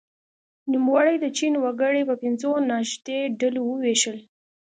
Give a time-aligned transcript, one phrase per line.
[0.71, 4.17] نوموړي د چین وګړي په پنځو نژادي ډلو وویشل.